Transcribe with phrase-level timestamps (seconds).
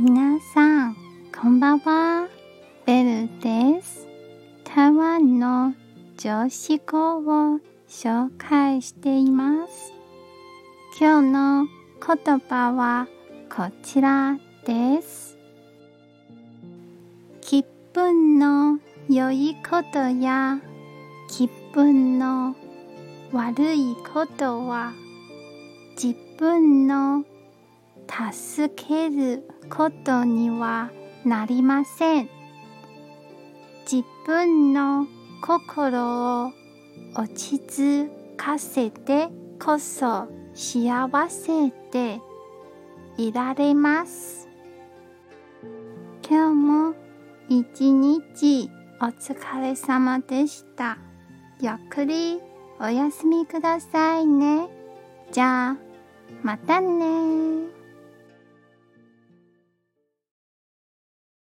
[0.00, 0.96] 皆さん、
[1.36, 2.28] こんばんは。
[2.86, 4.06] ベルです。
[4.62, 5.74] 台湾の
[6.16, 7.58] 女子語を
[7.88, 9.92] 紹介しています。
[11.00, 11.66] 今日の
[11.98, 13.08] 言葉は
[13.52, 15.36] こちらです。
[17.40, 18.78] 気分の
[19.08, 20.60] 良いことや
[21.28, 22.54] 気分の
[23.32, 24.92] 悪いことは
[26.00, 27.24] 自分の
[28.18, 30.90] 助けることには
[31.24, 32.28] なりません。
[33.90, 35.06] 自分の
[35.40, 36.52] 心を
[37.14, 39.28] 落ち着かせて
[39.64, 42.20] こそ幸せで
[43.16, 44.48] いられます。
[46.28, 46.94] 今日も
[47.48, 48.68] 一日
[49.00, 50.98] お疲れ様でした。
[51.60, 52.40] ゆっくり
[52.80, 54.68] お休みくださいね。
[55.30, 55.76] じゃあ、
[56.42, 57.77] またね